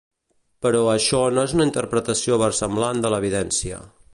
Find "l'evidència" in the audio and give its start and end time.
3.15-3.83